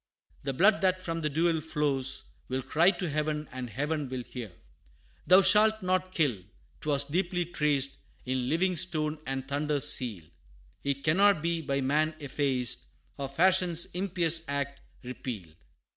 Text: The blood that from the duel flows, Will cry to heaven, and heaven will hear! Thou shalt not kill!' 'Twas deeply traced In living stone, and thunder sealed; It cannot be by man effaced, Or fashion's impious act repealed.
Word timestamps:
The 0.41 0.53
blood 0.53 0.81
that 0.81 0.99
from 0.99 1.21
the 1.21 1.29
duel 1.29 1.61
flows, 1.61 2.31
Will 2.47 2.63
cry 2.63 2.89
to 2.89 3.07
heaven, 3.07 3.47
and 3.51 3.69
heaven 3.69 4.09
will 4.09 4.23
hear! 4.23 4.51
Thou 5.27 5.43
shalt 5.43 5.83
not 5.83 6.11
kill!' 6.11 6.39
'Twas 6.79 7.03
deeply 7.03 7.45
traced 7.45 7.99
In 8.25 8.49
living 8.49 8.75
stone, 8.77 9.19
and 9.27 9.47
thunder 9.47 9.79
sealed; 9.79 10.31
It 10.83 11.03
cannot 11.03 11.43
be 11.43 11.61
by 11.61 11.81
man 11.81 12.15
effaced, 12.19 12.87
Or 13.19 13.29
fashion's 13.29 13.85
impious 13.93 14.43
act 14.47 14.81
repealed. 15.03 15.53